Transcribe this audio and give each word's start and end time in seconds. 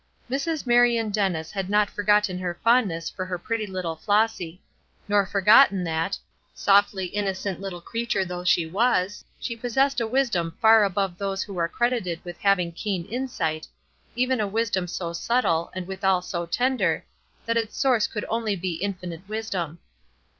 Mrs. 0.31 0.65
Marion 0.65 1.11
Dennis 1.11 1.51
had 1.51 1.69
not 1.69 1.87
forgotten 1.87 2.39
her 2.39 2.57
fondness 2.63 3.07
for 3.07 3.23
her 3.23 3.37
pretty 3.37 3.67
little 3.67 3.95
Flossy: 3.95 4.59
nor 5.07 5.27
forgotten 5.27 5.83
that, 5.83 6.17
softly 6.55 7.05
innocent 7.05 7.61
little 7.61 7.81
creature 7.81 8.25
though 8.25 8.43
she 8.43 8.65
was, 8.65 9.23
she 9.39 9.55
possessed 9.55 10.01
a 10.01 10.07
wisdom 10.07 10.57
far 10.59 10.83
above 10.83 11.19
those 11.19 11.43
who 11.43 11.55
are 11.59 11.69
credited 11.69 12.19
with 12.25 12.39
having 12.39 12.71
keen 12.71 13.05
insight; 13.05 13.67
even 14.15 14.39
a 14.41 14.47
wisdom 14.47 14.87
so 14.87 15.13
subtle, 15.13 15.69
and 15.75 15.85
withal 15.85 16.23
so 16.23 16.47
tender, 16.47 17.05
that 17.45 17.55
its 17.55 17.77
source 17.77 18.07
could 18.07 18.25
only 18.27 18.55
be 18.55 18.77
Infinite 18.81 19.21
Wisdom. 19.29 19.77